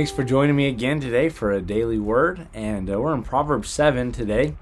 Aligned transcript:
Thanks 0.00 0.10
for 0.10 0.24
joining 0.24 0.56
me 0.56 0.66
again 0.66 0.98
today 0.98 1.28
for 1.28 1.52
a 1.52 1.60
daily 1.60 1.98
word. 1.98 2.48
And 2.54 2.90
uh, 2.90 2.98
we're 2.98 3.12
in 3.12 3.22
Proverbs 3.22 3.68
7 3.68 4.12
today. 4.12 4.56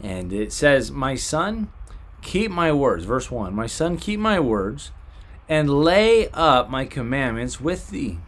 And 0.00 0.32
it 0.32 0.52
says, 0.52 0.92
My 0.92 1.16
son, 1.16 1.72
keep 2.22 2.52
my 2.52 2.70
words. 2.70 3.04
Verse 3.04 3.32
1 3.32 3.52
My 3.52 3.66
son, 3.66 3.96
keep 3.96 4.20
my 4.20 4.38
words 4.38 4.92
and 5.48 5.68
lay 5.68 6.28
up 6.28 6.70
my 6.70 6.84
commandments 6.84 7.60
with 7.60 7.90
thee. 7.90 8.20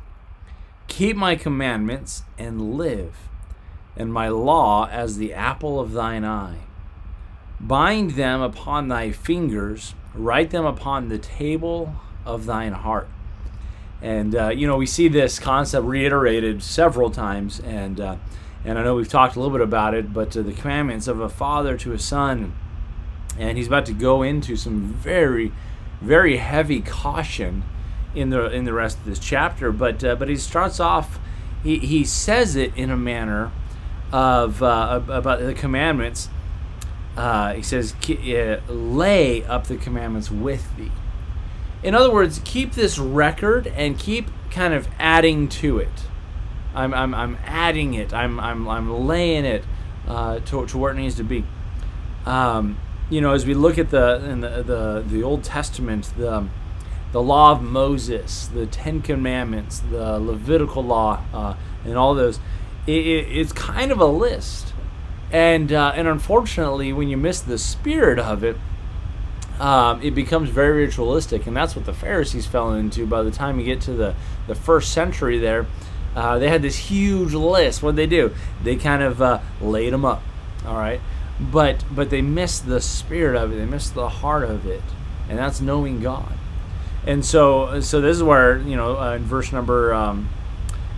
Keep 0.88 1.16
my 1.16 1.36
commandments 1.36 2.24
and 2.36 2.74
live, 2.74 3.28
and 3.96 4.12
my 4.12 4.26
law 4.26 4.88
as 4.88 5.18
the 5.18 5.32
apple 5.32 5.78
of 5.78 5.92
thine 5.92 6.24
eye. 6.24 6.62
Bind 7.60 8.16
them 8.16 8.40
upon 8.40 8.88
thy 8.88 9.12
fingers, 9.12 9.94
write 10.12 10.50
them 10.50 10.64
upon 10.66 11.08
the 11.08 11.18
table 11.18 11.94
of 12.26 12.46
thine 12.46 12.72
heart. 12.72 13.08
And 14.02 14.34
uh, 14.34 14.48
you 14.48 14.66
know, 14.66 14.76
we 14.76 14.86
see 14.86 15.06
this 15.06 15.38
concept 15.38 15.86
reiterated 15.86 16.62
several 16.62 17.08
times, 17.08 17.60
and 17.60 18.00
uh, 18.00 18.16
and 18.64 18.76
I 18.76 18.82
know 18.82 18.96
we've 18.96 19.08
talked 19.08 19.36
a 19.36 19.40
little 19.40 19.56
bit 19.56 19.62
about 19.62 19.94
it, 19.94 20.12
but 20.12 20.36
uh, 20.36 20.42
the 20.42 20.52
commandments 20.52 21.06
of 21.06 21.20
a 21.20 21.28
father 21.28 21.76
to 21.78 21.92
a 21.92 21.98
son, 22.00 22.52
and 23.38 23.56
he's 23.56 23.68
about 23.68 23.86
to 23.86 23.92
go 23.92 24.22
into 24.22 24.56
some 24.56 24.82
very, 24.82 25.52
very 26.00 26.38
heavy 26.38 26.80
caution 26.80 27.62
in 28.12 28.30
the 28.30 28.50
in 28.50 28.64
the 28.64 28.72
rest 28.72 28.98
of 28.98 29.04
this 29.04 29.20
chapter. 29.20 29.70
But 29.70 30.02
uh, 30.02 30.16
but 30.16 30.28
he 30.28 30.36
starts 30.36 30.80
off, 30.80 31.20
he 31.62 31.78
he 31.78 32.04
says 32.04 32.56
it 32.56 32.76
in 32.76 32.90
a 32.90 32.96
manner 32.96 33.52
of 34.10 34.64
uh, 34.64 35.00
about 35.08 35.38
the 35.38 35.54
commandments. 35.54 36.28
Uh, 37.16 37.52
he 37.52 37.62
says, 37.62 37.94
"Lay 38.68 39.44
up 39.44 39.68
the 39.68 39.76
commandments 39.76 40.28
with 40.28 40.76
thee." 40.76 40.90
In 41.82 41.94
other 41.94 42.12
words, 42.12 42.40
keep 42.44 42.72
this 42.72 42.98
record 42.98 43.66
and 43.66 43.98
keep 43.98 44.28
kind 44.50 44.74
of 44.74 44.88
adding 44.98 45.48
to 45.48 45.78
it. 45.78 45.88
I'm, 46.74 46.94
I'm, 46.94 47.14
I'm 47.14 47.38
adding 47.44 47.94
it. 47.94 48.12
I'm, 48.12 48.38
I'm, 48.40 48.68
I'm 48.68 49.06
laying 49.06 49.44
it 49.44 49.64
uh, 50.06 50.40
to, 50.40 50.66
to 50.66 50.78
where 50.78 50.92
it 50.92 50.96
needs 50.96 51.16
to 51.16 51.24
be. 51.24 51.44
Um, 52.24 52.78
you 53.10 53.20
know, 53.20 53.32
as 53.32 53.44
we 53.44 53.54
look 53.54 53.78
at 53.78 53.90
the 53.90 54.24
in 54.24 54.40
the, 54.40 54.62
the, 54.62 55.04
the 55.06 55.22
Old 55.22 55.44
Testament, 55.44 56.12
the 56.16 56.48
the 57.12 57.22
law 57.22 57.52
of 57.52 57.62
Moses, 57.62 58.46
the 58.46 58.64
Ten 58.64 59.02
Commandments, 59.02 59.80
the 59.80 60.18
Levitical 60.18 60.82
law, 60.82 61.22
uh, 61.34 61.54
and 61.84 61.98
all 61.98 62.14
those, 62.14 62.40
it, 62.86 63.06
it, 63.06 63.36
it's 63.36 63.52
kind 63.52 63.92
of 63.92 64.00
a 64.00 64.06
list. 64.06 64.72
And 65.30 65.72
uh, 65.72 65.92
and 65.94 66.08
unfortunately, 66.08 66.92
when 66.92 67.08
you 67.08 67.18
miss 67.18 67.40
the 67.40 67.58
spirit 67.58 68.18
of 68.18 68.42
it, 68.42 68.56
um, 69.62 70.02
it 70.02 70.10
becomes 70.10 70.50
very 70.50 70.84
ritualistic, 70.84 71.46
and 71.46 71.56
that's 71.56 71.76
what 71.76 71.86
the 71.86 71.92
Pharisees 71.92 72.48
fell 72.48 72.74
into. 72.74 73.06
By 73.06 73.22
the 73.22 73.30
time 73.30 73.60
you 73.60 73.64
get 73.64 73.80
to 73.82 73.92
the, 73.92 74.16
the 74.48 74.56
first 74.56 74.92
century, 74.92 75.38
there, 75.38 75.66
uh, 76.16 76.40
they 76.40 76.48
had 76.48 76.62
this 76.62 76.76
huge 76.76 77.32
list. 77.32 77.80
What 77.80 77.94
they 77.94 78.08
do? 78.08 78.34
They 78.64 78.74
kind 78.74 79.04
of 79.04 79.22
uh, 79.22 79.38
laid 79.60 79.92
them 79.92 80.04
up, 80.04 80.20
all 80.66 80.74
right. 80.74 81.00
But 81.38 81.84
but 81.92 82.10
they 82.10 82.22
missed 82.22 82.66
the 82.66 82.80
spirit 82.80 83.36
of 83.40 83.52
it. 83.52 83.56
They 83.56 83.64
missed 83.64 83.94
the 83.94 84.08
heart 84.08 84.42
of 84.42 84.66
it, 84.66 84.82
and 85.28 85.38
that's 85.38 85.60
knowing 85.60 86.00
God. 86.00 86.32
And 87.06 87.24
so 87.24 87.80
so 87.82 88.00
this 88.00 88.16
is 88.16 88.22
where 88.24 88.58
you 88.58 88.74
know 88.74 88.98
uh, 88.98 89.14
in 89.14 89.22
verse 89.22 89.52
number 89.52 89.94
um, 89.94 90.28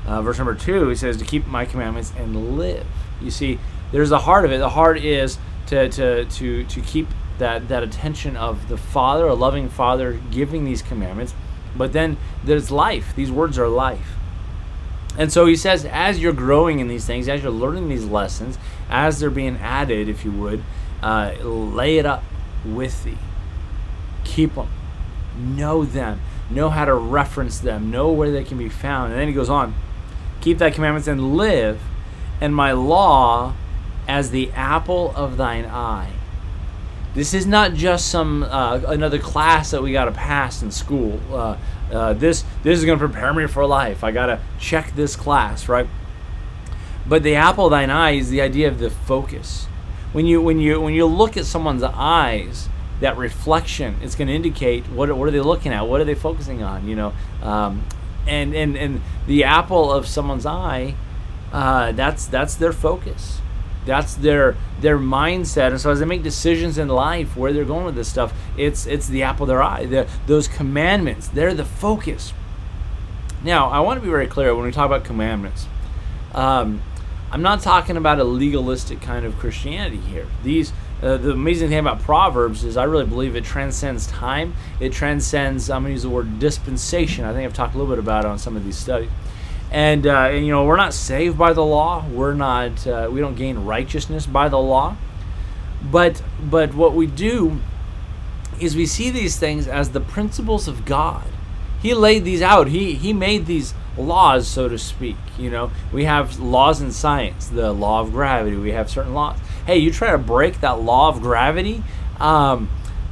uh, 0.06 0.22
verse 0.22 0.38
number 0.38 0.54
two, 0.54 0.88
he 0.88 0.96
says 0.96 1.18
to 1.18 1.24
keep 1.26 1.46
my 1.46 1.66
commandments 1.66 2.14
and 2.16 2.56
live. 2.56 2.86
You 3.20 3.30
see, 3.30 3.58
there's 3.92 4.08
the 4.08 4.20
heart 4.20 4.46
of 4.46 4.52
it. 4.52 4.58
The 4.58 4.70
heart 4.70 4.96
is 4.96 5.36
to 5.66 5.90
to 5.90 6.24
to 6.24 6.64
to 6.64 6.80
keep 6.80 7.08
that 7.38 7.68
that 7.68 7.82
attention 7.82 8.36
of 8.36 8.68
the 8.68 8.76
Father, 8.76 9.26
a 9.26 9.34
loving 9.34 9.68
Father, 9.68 10.20
giving 10.30 10.64
these 10.64 10.82
commandments. 10.82 11.34
But 11.76 11.92
then 11.92 12.16
there's 12.44 12.70
life. 12.70 13.14
These 13.16 13.30
words 13.30 13.58
are 13.58 13.68
life. 13.68 14.14
And 15.16 15.32
so 15.32 15.46
he 15.46 15.56
says, 15.56 15.84
as 15.84 16.18
you're 16.18 16.32
growing 16.32 16.80
in 16.80 16.88
these 16.88 17.06
things, 17.06 17.28
as 17.28 17.42
you're 17.42 17.52
learning 17.52 17.88
these 17.88 18.04
lessons, 18.04 18.58
as 18.88 19.20
they're 19.20 19.30
being 19.30 19.56
added, 19.58 20.08
if 20.08 20.24
you 20.24 20.32
would, 20.32 20.62
uh, 21.02 21.34
lay 21.42 21.98
it 21.98 22.06
up 22.06 22.24
with 22.64 23.04
thee. 23.04 23.18
Keep 24.24 24.54
them. 24.54 24.68
Know 25.36 25.84
them. 25.84 26.20
Know 26.50 26.70
how 26.70 26.84
to 26.84 26.94
reference 26.94 27.58
them. 27.58 27.90
Know 27.90 28.10
where 28.10 28.30
they 28.30 28.44
can 28.44 28.58
be 28.58 28.68
found. 28.68 29.12
And 29.12 29.20
then 29.20 29.28
he 29.28 29.34
goes 29.34 29.50
on 29.50 29.74
Keep 30.40 30.58
thy 30.58 30.70
commandments 30.70 31.08
and 31.08 31.36
live, 31.36 31.80
and 32.40 32.54
my 32.54 32.72
law 32.72 33.54
as 34.06 34.30
the 34.30 34.50
apple 34.52 35.12
of 35.16 35.36
thine 35.36 35.64
eye. 35.64 36.12
This 37.14 37.32
is 37.32 37.46
not 37.46 37.74
just 37.74 38.08
some 38.08 38.42
uh, 38.42 38.80
another 38.88 39.20
class 39.20 39.70
that 39.70 39.80
we 39.80 39.92
got 39.92 40.06
to 40.06 40.12
pass 40.12 40.62
in 40.62 40.72
school. 40.72 41.20
Uh, 41.30 41.56
uh, 41.92 42.12
this 42.14 42.44
this 42.64 42.76
is 42.76 42.84
going 42.84 42.98
to 42.98 43.06
prepare 43.06 43.32
me 43.32 43.46
for 43.46 43.64
life. 43.64 44.02
I 44.02 44.10
got 44.10 44.26
to 44.26 44.40
check 44.58 44.94
this 44.96 45.14
class, 45.14 45.68
right? 45.68 45.86
But 47.06 47.22
the 47.22 47.36
apple 47.36 47.66
of 47.66 47.70
thine 47.70 47.90
eye 47.90 48.12
is 48.12 48.30
the 48.30 48.40
idea 48.40 48.66
of 48.66 48.80
the 48.80 48.90
focus. 48.90 49.66
When 50.12 50.26
you 50.26 50.42
when 50.42 50.58
you 50.58 50.80
when 50.80 50.92
you 50.92 51.06
look 51.06 51.36
at 51.36 51.44
someone's 51.44 51.84
eyes, 51.84 52.68
that 53.00 53.16
reflection, 53.16 54.02
is 54.02 54.16
going 54.16 54.26
to 54.26 54.34
indicate 54.34 54.88
what 54.88 55.16
what 55.16 55.28
are 55.28 55.30
they 55.30 55.40
looking 55.40 55.72
at? 55.72 55.86
What 55.86 56.00
are 56.00 56.04
they 56.04 56.16
focusing 56.16 56.64
on? 56.64 56.88
You 56.88 56.96
know, 56.96 57.12
um, 57.42 57.84
and 58.26 58.56
and 58.56 58.76
and 58.76 59.02
the 59.28 59.44
apple 59.44 59.92
of 59.92 60.08
someone's 60.08 60.46
eye, 60.46 60.96
uh, 61.52 61.92
that's 61.92 62.26
that's 62.26 62.56
their 62.56 62.72
focus 62.72 63.40
that's 63.86 64.14
their 64.14 64.56
their 64.80 64.98
mindset. 64.98 65.68
And 65.68 65.80
so 65.80 65.90
as 65.90 66.00
they 66.00 66.04
make 66.04 66.22
decisions 66.22 66.78
in 66.78 66.88
life 66.88 67.36
where 67.36 67.52
they're 67.52 67.64
going 67.64 67.84
with 67.84 67.94
this 67.94 68.08
stuff 68.08 68.32
it's 68.56 68.86
it's 68.86 69.08
the 69.08 69.22
apple 69.22 69.44
of 69.44 69.48
their 69.48 69.62
eye 69.62 69.86
the, 69.86 70.08
those 70.26 70.48
commandments. 70.48 71.28
They're 71.28 71.54
the 71.54 71.64
focus. 71.64 72.32
Now 73.42 73.68
i 73.68 73.80
want 73.80 73.98
to 73.98 74.04
be 74.04 74.10
very 74.10 74.26
clear 74.26 74.54
when 74.54 74.64
we 74.64 74.72
talk 74.72 74.86
about 74.86 75.04
commandments. 75.04 75.66
Um, 76.34 76.82
i'm 77.30 77.42
not 77.42 77.60
talking 77.60 77.96
about 77.96 78.18
a 78.18 78.24
legalistic 78.24 79.00
kind 79.00 79.24
of 79.24 79.38
christianity 79.38 79.98
here. 79.98 80.26
These 80.42 80.72
uh, 81.02 81.18
the 81.18 81.32
amazing 81.32 81.68
thing 81.68 81.78
about 81.78 82.00
proverbs 82.00 82.64
is 82.64 82.76
i 82.76 82.84
really 82.84 83.06
believe 83.06 83.36
it 83.36 83.44
transcends 83.44 84.06
time. 84.06 84.54
It 84.80 84.92
transcends 84.92 85.68
i'm 85.70 85.82
going 85.82 85.90
to 85.90 85.94
use 85.94 86.02
the 86.02 86.10
word 86.10 86.38
dispensation. 86.38 87.24
I 87.24 87.32
think 87.32 87.44
i've 87.44 87.54
talked 87.54 87.74
a 87.74 87.78
little 87.78 87.92
bit 87.92 87.98
about 87.98 88.24
it 88.24 88.28
on 88.28 88.38
some 88.38 88.56
of 88.56 88.64
these 88.64 88.78
studies 88.78 89.10
and, 89.74 90.06
uh, 90.06 90.28
and, 90.30 90.46
you 90.46 90.52
know 90.52 90.64
we're 90.64 90.76
not 90.76 90.94
saved 90.94 91.36
by 91.36 91.52
the 91.52 91.64
law. 91.64 92.06
We're 92.06 92.34
not 92.34 92.86
uh, 92.86 93.08
we 93.10 93.18
don't 93.18 93.34
gain 93.34 93.64
righteousness 93.64 94.24
by 94.24 94.48
the 94.48 94.58
law. 94.58 94.96
But 95.82 96.22
but 96.40 96.74
what 96.74 96.94
we 96.94 97.08
do 97.08 97.58
is 98.60 98.76
we 98.76 98.86
see 98.86 99.10
these 99.10 99.36
things 99.36 99.66
as 99.66 99.90
the 99.90 100.00
principles 100.00 100.68
of 100.68 100.84
god. 100.84 101.24
He 101.82 101.92
laid 101.92 102.24
these 102.24 102.40
out. 102.40 102.68
He 102.68 102.94
he 102.94 103.12
made 103.12 103.46
these 103.46 103.74
laws 103.98 104.46
so 104.46 104.68
to 104.68 104.78
speak 104.78 105.16
you 105.36 105.50
know. 105.50 105.72
We 105.92 106.04
have 106.04 106.38
laws 106.38 106.80
in 106.80 106.92
science 106.92 107.48
the 107.48 107.72
law 107.72 108.00
of 108.00 108.12
gravity. 108.12 108.56
We 108.56 108.70
have 108.70 108.88
certain 108.88 109.12
laws. 109.12 109.40
Hey 109.66 109.78
you 109.78 109.90
try 109.92 110.12
to 110.12 110.18
break 110.18 110.60
that 110.60 110.80
law 110.82 111.08
of 111.08 111.20
gravity 111.20 111.82
um, 112.20 112.70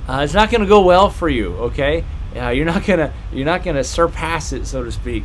uh, 0.08 0.20
it's 0.22 0.32
not 0.32 0.48
going 0.48 0.60
to 0.60 0.66
go 0.68 0.80
well 0.82 1.10
for 1.10 1.28
you 1.28 1.54
okay? 1.54 2.04
Uh, 2.36 2.50
you're 2.50 2.64
not 2.64 2.86
gonna 2.86 3.12
you're 3.32 3.44
not 3.44 3.62
gonna 3.64 3.84
surpass 3.84 4.52
it 4.52 4.64
so 4.64 4.84
to 4.84 4.92
speak 4.92 5.24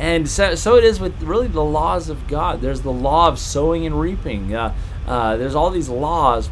and 0.00 0.26
so, 0.26 0.54
so 0.54 0.76
it 0.76 0.84
is 0.84 0.98
with 0.98 1.22
really 1.22 1.46
the 1.46 1.62
laws 1.62 2.08
of 2.08 2.26
God. 2.26 2.62
There's 2.62 2.80
the 2.80 2.90
law 2.90 3.28
of 3.28 3.38
sowing 3.38 3.84
and 3.84 4.00
reaping. 4.00 4.54
Uh, 4.54 4.74
uh, 5.06 5.36
there's 5.36 5.54
all 5.54 5.68
these 5.68 5.90
laws. 5.90 6.48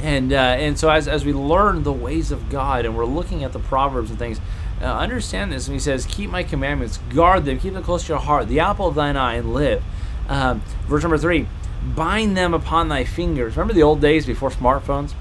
And, 0.00 0.32
uh, 0.32 0.36
and 0.36 0.78
so 0.78 0.88
as, 0.88 1.08
as 1.08 1.26
we 1.26 1.34
learn 1.34 1.82
the 1.82 1.92
ways 1.92 2.32
of 2.32 2.48
God 2.48 2.86
and 2.86 2.96
we're 2.96 3.04
looking 3.04 3.44
at 3.44 3.52
the 3.52 3.58
Proverbs 3.58 4.08
and 4.08 4.18
things, 4.18 4.40
uh, 4.80 4.86
understand 4.86 5.52
this. 5.52 5.66
And 5.66 5.74
he 5.74 5.78
says, 5.78 6.06
Keep 6.06 6.30
my 6.30 6.42
commandments, 6.42 6.98
guard 7.10 7.44
them, 7.44 7.60
keep 7.60 7.74
them 7.74 7.82
close 7.82 8.04
to 8.04 8.14
your 8.14 8.18
heart, 8.18 8.48
the 8.48 8.60
apple 8.60 8.86
of 8.86 8.94
thine 8.94 9.18
eye, 9.18 9.34
and 9.34 9.52
live. 9.52 9.82
Um, 10.26 10.62
verse 10.86 11.02
number 11.02 11.18
three 11.18 11.46
bind 11.94 12.34
them 12.34 12.54
upon 12.54 12.88
thy 12.88 13.04
fingers. 13.04 13.56
Remember 13.56 13.74
the 13.74 13.82
old 13.82 14.00
days 14.00 14.24
before 14.24 14.50
smartphones? 14.50 15.12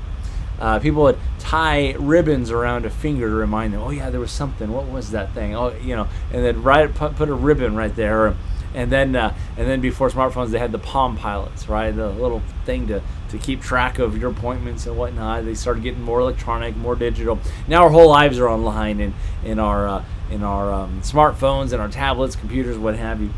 Uh, 0.59 0.79
people 0.79 1.03
would 1.03 1.17
tie 1.39 1.93
ribbons 1.99 2.51
around 2.51 2.85
a 2.85 2.89
finger 2.89 3.29
to 3.29 3.35
remind 3.35 3.73
them, 3.73 3.81
oh 3.81 3.89
yeah, 3.89 4.09
there 4.09 4.19
was 4.19 4.31
something. 4.31 4.71
What 4.71 4.87
was 4.87 5.11
that 5.11 5.33
thing? 5.33 5.55
Oh, 5.55 5.73
you 5.75 5.95
know, 5.95 6.07
and 6.33 6.43
then 6.43 6.63
right 6.63 6.93
put, 6.93 7.29
a 7.29 7.33
ribbon 7.33 7.75
right 7.75 7.95
there. 7.95 8.35
And 8.73 8.91
then 8.91 9.15
uh, 9.15 9.35
and 9.55 9.67
then 9.67 9.81
before 9.81 10.09
smartphones, 10.09 10.49
they 10.49 10.59
had 10.59 10.71
the 10.71 10.79
Palm 10.79 11.15
Pilots, 11.17 11.67
right? 11.69 11.89
The 11.89 12.09
little 12.09 12.41
thing 12.65 12.87
to, 12.87 13.01
to 13.29 13.37
keep 13.37 13.61
track 13.61 13.97
of 13.97 14.17
your 14.17 14.29
appointments 14.31 14.85
and 14.85 14.97
whatnot. 14.97 15.45
They 15.45 15.55
started 15.55 15.83
getting 15.83 16.01
more 16.01 16.19
electronic, 16.19 16.75
more 16.75 16.95
digital. 16.95 17.39
Now 17.67 17.83
our 17.83 17.89
whole 17.89 18.09
lives 18.09 18.37
are 18.39 18.47
online 18.47 18.99
in 18.99 19.13
in 19.43 19.57
our 19.57 19.87
uh, 19.87 20.05
in 20.29 20.43
our 20.43 20.71
um, 20.71 21.01
smartphones 21.01 21.71
and 21.71 21.81
our 21.81 21.87
tablets, 21.87 22.35
computers, 22.35 22.77
what 22.77 22.95
have 22.97 23.21
you. 23.21 23.31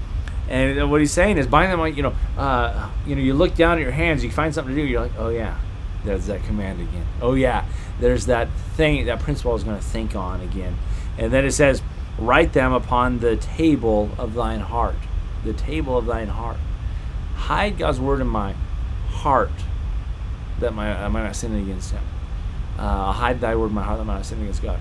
And 0.50 0.90
what 0.90 1.00
he's 1.00 1.14
saying 1.14 1.38
is, 1.38 1.46
bind 1.46 1.72
them 1.72 1.80
like 1.80 1.96
you 1.96 2.04
know, 2.04 2.16
uh, 2.38 2.90
you 3.06 3.16
know, 3.16 3.22
you 3.22 3.36
look 3.36 3.54
down 3.54 3.78
at 3.78 3.82
your 3.82 3.92
hands, 3.92 4.24
you 4.24 4.32
find 4.32 4.54
something 4.54 4.76
to 4.76 4.82
do, 4.82 4.88
you're 4.88 5.02
like, 5.02 5.12
oh 5.18 5.30
yeah, 5.30 5.58
there's 6.04 6.28
that 6.28 6.44
command 6.44 6.82
again. 6.82 7.06
Oh 7.22 7.34
yeah, 7.34 7.66
there's 8.00 8.26
that 8.28 8.50
thing 8.76 9.06
that 9.06 9.20
principle 9.20 9.56
is 9.56 9.64
going 9.64 9.78
to 9.78 9.84
think 9.84 10.16
on 10.16 10.42
again. 10.42 10.78
And 11.18 11.32
then 11.32 11.46
it 11.46 11.52
says, 11.52 11.82
write 12.18 12.54
them 12.54 12.74
upon 12.74 13.20
the 13.20 13.36
table 13.38 14.10
of 14.18 14.34
thine 14.34 14.62
heart. 14.62 14.96
The 15.44 15.54
table 15.54 15.98
of 15.98 16.06
thine 16.06 16.28
heart. 16.28 16.58
Hide 17.36 17.78
God's 17.78 18.00
word 18.00 18.22
in 18.22 18.28
my 18.28 18.54
heart 19.10 19.52
that 20.60 20.74
my, 20.74 21.04
I 21.04 21.08
might 21.08 21.24
not 21.24 21.36
sin 21.36 21.56
against 21.56 21.92
him. 21.92 22.04
Uh, 22.78 23.12
hide 23.12 23.42
thy 23.42 23.56
word 23.56 23.68
in 23.68 23.74
my 23.74 23.84
heart 23.84 23.98
that 23.98 24.04
I 24.04 24.06
might 24.06 24.16
not 24.16 24.26
sin 24.26 24.42
against 24.42 24.62
God. 24.62 24.80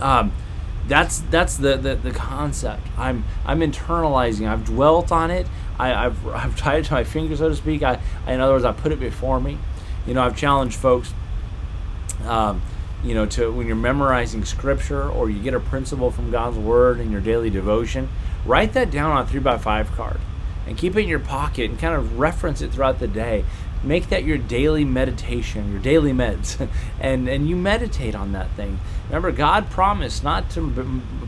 Um, 0.00 0.32
that's 0.86 1.20
that's 1.30 1.56
the, 1.56 1.76
the, 1.76 1.94
the 1.96 2.10
concept. 2.10 2.86
I'm 2.98 3.24
I'm 3.46 3.60
internalizing. 3.60 4.46
I've 4.46 4.66
dwelt 4.66 5.10
on 5.10 5.30
it. 5.30 5.46
I, 5.78 5.88
have 5.88 6.26
I've 6.28 6.56
tried 6.60 6.80
it 6.80 6.84
to 6.86 6.92
my 6.92 7.04
finger, 7.04 7.36
so 7.36 7.48
to 7.48 7.56
speak. 7.56 7.82
I, 7.82 8.00
in 8.26 8.40
other 8.40 8.52
words, 8.52 8.64
I 8.64 8.72
put 8.72 8.92
it 8.92 9.00
before 9.00 9.40
me. 9.40 9.58
You 10.06 10.14
know, 10.14 10.22
I've 10.22 10.36
challenged 10.36 10.76
folks. 10.76 11.12
Um, 12.26 12.62
you 13.02 13.14
know, 13.14 13.26
to 13.26 13.52
when 13.52 13.66
you're 13.66 13.76
memorizing 13.76 14.44
scripture 14.44 15.08
or 15.08 15.28
you 15.28 15.42
get 15.42 15.52
a 15.52 15.60
principle 15.60 16.10
from 16.10 16.30
God's 16.30 16.56
word 16.56 17.00
in 17.00 17.12
your 17.12 17.20
daily 17.20 17.50
devotion, 17.50 18.08
write 18.46 18.72
that 18.72 18.90
down 18.90 19.10
on 19.10 19.22
a 19.22 19.26
three 19.26 19.40
by 19.40 19.58
five 19.58 19.92
card 19.92 20.20
and 20.66 20.78
keep 20.78 20.96
it 20.96 21.00
in 21.00 21.08
your 21.08 21.18
pocket 21.18 21.70
and 21.70 21.78
kind 21.78 21.94
of 21.94 22.18
reference 22.18 22.62
it 22.62 22.72
throughout 22.72 22.98
the 22.98 23.08
day. 23.08 23.44
Make 23.82 24.08
that 24.08 24.24
your 24.24 24.38
daily 24.38 24.84
meditation, 24.84 25.70
your 25.70 25.80
daily 25.80 26.12
meds, 26.12 26.68
and 27.00 27.28
and 27.28 27.48
you 27.48 27.56
meditate 27.56 28.14
on 28.14 28.32
that 28.32 28.50
thing. 28.52 28.80
Remember, 29.08 29.30
God 29.30 29.68
promised 29.70 30.24
not 30.24 30.48
to 30.50 30.62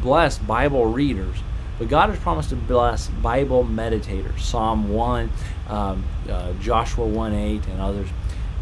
bless 0.00 0.38
Bible 0.38 0.86
readers, 0.86 1.36
but 1.78 1.88
God 1.88 2.08
has 2.08 2.18
promised 2.18 2.48
to 2.50 2.56
bless 2.56 3.08
Bible 3.08 3.62
meditators. 3.62 4.40
Psalm 4.40 4.88
one, 4.88 5.30
um, 5.68 6.04
uh, 6.30 6.54
Joshua 6.54 7.06
one 7.06 7.34
eight, 7.34 7.66
and 7.66 7.78
others, 7.78 8.08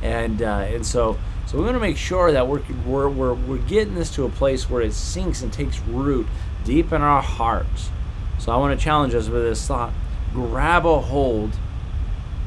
and 0.04 0.40
uh, 0.40 0.66
and 0.68 0.86
so. 0.86 1.18
So 1.46 1.58
we 1.58 1.64
want 1.64 1.76
to 1.76 1.80
make 1.80 1.98
sure 1.98 2.32
that 2.32 2.48
we're, 2.48 2.62
we're, 2.86 3.08
we're, 3.08 3.34
we're 3.34 3.58
getting 3.58 3.94
this 3.94 4.10
to 4.14 4.24
a 4.24 4.30
place 4.30 4.68
where 4.70 4.80
it 4.80 4.94
sinks 4.94 5.42
and 5.42 5.52
takes 5.52 5.78
root 5.80 6.26
deep 6.64 6.90
in 6.90 7.02
our 7.02 7.20
hearts. 7.20 7.90
So 8.38 8.50
I 8.50 8.56
want 8.56 8.76
to 8.76 8.82
challenge 8.82 9.14
us 9.14 9.28
with 9.28 9.42
this 9.42 9.64
thought 9.66 9.92
grab 10.32 10.84
a 10.84 11.00
hold 11.00 11.52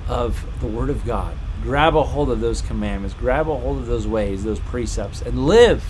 of 0.08 0.46
the 0.60 0.68
Word 0.68 0.90
of 0.90 1.06
God. 1.06 1.36
Grab 1.64 1.96
a 1.96 2.04
hold 2.04 2.30
of 2.30 2.40
those 2.40 2.62
commandments. 2.62 3.16
Grab 3.16 3.48
a 3.50 3.56
hold 3.56 3.78
of 3.78 3.88
those 3.88 4.06
ways, 4.06 4.44
those 4.44 4.60
precepts, 4.60 5.22
and 5.22 5.48
live. 5.48 5.84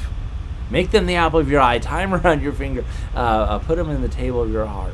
Make 0.70 0.92
them 0.92 1.08
the 1.08 1.16
apple 1.16 1.40
of 1.40 1.50
your 1.50 1.60
eye. 1.60 1.78
Them 1.80 2.14
around 2.14 2.42
your 2.42 2.54
finger. 2.54 2.86
Uh, 3.16 3.20
uh, 3.20 3.60
put 3.60 3.78
them 3.78 3.90
in 3.90 4.02
the 4.02 4.10
table 4.10 4.44
of 4.44 4.52
your 4.52 4.66
heart. 4.66 4.94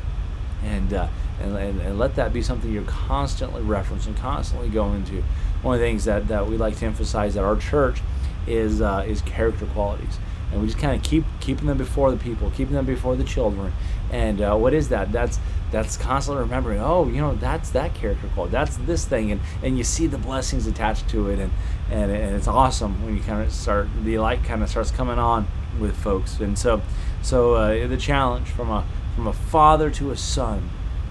And, 0.62 0.94
uh, 0.94 1.08
and, 1.40 1.56
and, 1.56 1.80
and, 1.80 1.98
let 1.98 2.14
that 2.16 2.32
be 2.32 2.42
something 2.42 2.72
you're 2.72 2.84
constantly 2.84 3.60
referencing, 3.60 4.16
constantly 4.16 4.68
going 4.68 5.04
to. 5.04 5.22
One 5.64 5.74
of 5.74 5.80
the 5.80 5.86
things 5.86 6.04
that, 6.04 6.28
that 6.28 6.46
we 6.46 6.56
like 6.56 6.76
to 6.78 6.86
emphasize 6.86 7.36
at 7.36 7.44
our 7.44 7.56
church 7.56 8.00
is, 8.46 8.80
uh, 8.80 9.04
is 9.06 9.22
character 9.22 9.66
qualities 9.66 10.18
and 10.54 10.62
we 10.62 10.68
just 10.68 10.78
kind 10.78 10.96
of 10.96 11.02
keep 11.02 11.24
keeping 11.40 11.66
them 11.66 11.76
before 11.76 12.12
the 12.12 12.16
people, 12.16 12.50
keeping 12.50 12.74
them 12.74 12.86
before 12.86 13.16
the 13.16 13.24
children. 13.24 13.72
And 14.10 14.40
uh, 14.40 14.56
what 14.56 14.72
is 14.72 14.88
that? 14.90 15.10
That's 15.10 15.40
that's 15.72 15.96
constantly 15.96 16.44
remembering. 16.44 16.80
Oh, 16.80 17.08
you 17.08 17.20
know, 17.20 17.34
that's 17.34 17.70
that 17.70 17.94
character 17.94 18.28
quality. 18.28 18.52
That's 18.52 18.76
this 18.76 19.04
thing, 19.04 19.32
and 19.32 19.40
and 19.62 19.76
you 19.76 19.82
see 19.82 20.06
the 20.06 20.18
blessings 20.18 20.66
attached 20.68 21.08
to 21.10 21.28
it, 21.28 21.40
and 21.40 21.52
and, 21.90 22.10
and 22.12 22.36
it's 22.36 22.46
awesome 22.46 23.04
when 23.04 23.16
you 23.16 23.22
kind 23.22 23.44
of 23.44 23.52
start 23.52 23.88
the 24.04 24.18
light 24.18 24.44
kind 24.44 24.62
of 24.62 24.70
starts 24.70 24.92
coming 24.92 25.18
on 25.18 25.48
with 25.80 25.96
folks. 25.96 26.38
And 26.38 26.56
so 26.56 26.82
so 27.20 27.54
uh, 27.54 27.88
the 27.88 27.96
challenge 27.96 28.48
from 28.48 28.70
a 28.70 28.86
from 29.16 29.26
a 29.26 29.32
father 29.32 29.90
to 29.90 30.12
a 30.12 30.16
son 30.16 30.70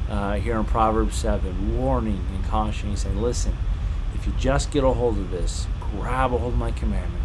uh, 0.09 0.35
here 0.35 0.57
in 0.57 0.63
Proverbs 0.63 1.15
seven, 1.15 1.77
warning 1.77 2.25
and 2.33 2.43
caution. 2.45 2.51
cautioning, 2.51 2.95
saying, 2.95 3.21
listen, 3.21 3.57
if 4.23 4.27
you 4.27 4.33
just 4.39 4.71
get 4.71 4.83
a 4.83 4.89
hold 4.89 5.17
of 5.17 5.31
this, 5.31 5.67
grab 5.91 6.33
a 6.33 6.37
hold 6.37 6.53
of 6.53 6.59
my 6.59 6.71
commandments 6.71 7.23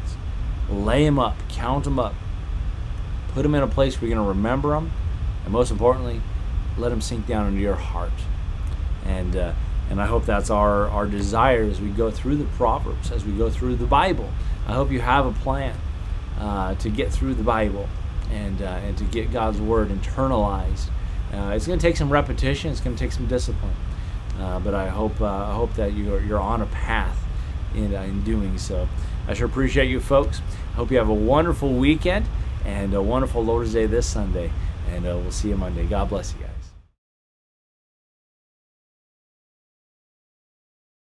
lay 0.70 1.04
them 1.04 1.18
up, 1.18 1.36
count 1.48 1.84
them 1.84 1.98
up, 1.98 2.14
put 3.28 3.42
them 3.42 3.54
in 3.54 3.62
a 3.62 3.68
place 3.68 4.00
where 4.00 4.08
you're 4.08 4.16
going 4.16 4.26
to 4.26 4.28
remember 4.28 4.70
them, 4.70 4.92
and 5.44 5.52
most 5.52 5.70
importantly, 5.70 6.20
let 6.76 6.90
them 6.90 7.00
sink 7.00 7.26
down 7.26 7.46
into 7.46 7.60
your 7.60 7.74
heart. 7.74 8.12
And 9.04 9.36
uh, 9.36 9.54
and 9.90 10.02
I 10.02 10.06
hope 10.06 10.26
that's 10.26 10.50
our 10.50 10.88
our 10.88 11.06
desire 11.06 11.62
as 11.62 11.80
we 11.80 11.88
go 11.88 12.10
through 12.10 12.36
the 12.36 12.44
Proverbs, 12.44 13.10
as 13.10 13.24
we 13.24 13.32
go 13.32 13.48
through 13.48 13.76
the 13.76 13.86
Bible. 13.86 14.30
I 14.66 14.74
hope 14.74 14.90
you 14.90 15.00
have 15.00 15.24
a 15.24 15.32
plan 15.32 15.74
uh, 16.38 16.74
to 16.74 16.90
get 16.90 17.10
through 17.10 17.34
the 17.34 17.42
Bible 17.42 17.88
and 18.30 18.60
uh, 18.60 18.80
and 18.84 18.98
to 18.98 19.04
get 19.04 19.32
God's 19.32 19.60
word 19.60 19.88
internalized. 19.88 20.90
Uh, 21.32 21.52
it's 21.54 21.66
going 21.66 21.78
to 21.78 21.82
take 21.82 21.96
some 21.96 22.10
repetition. 22.10 22.70
It's 22.70 22.80
going 22.80 22.96
to 22.96 23.02
take 23.02 23.12
some 23.12 23.26
discipline. 23.26 23.74
Uh, 24.38 24.60
but 24.60 24.74
I 24.74 24.88
hope 24.88 25.20
uh, 25.20 25.26
I 25.26 25.54
hope 25.54 25.74
that 25.74 25.94
you're 25.94 26.20
you're 26.20 26.38
on 26.38 26.62
a 26.62 26.66
path 26.66 27.18
in 27.74 27.92
in 27.92 28.22
doing 28.22 28.58
so. 28.58 28.88
I 29.26 29.34
sure 29.34 29.46
appreciate 29.46 29.90
you 29.90 30.00
folks. 30.00 30.40
Hope 30.74 30.90
you 30.90 30.98
have 30.98 31.08
a 31.08 31.14
wonderful 31.14 31.72
weekend 31.74 32.26
and 32.64 32.94
a 32.94 33.02
wonderful 33.02 33.44
Lord's 33.44 33.72
Day 33.72 33.86
this 33.86 34.06
Sunday. 34.06 34.50
And 34.90 35.06
uh, 35.06 35.18
we'll 35.18 35.32
see 35.32 35.48
you 35.48 35.56
Monday. 35.56 35.84
God 35.84 36.08
bless 36.08 36.32
you 36.34 36.40
guys. 36.40 36.47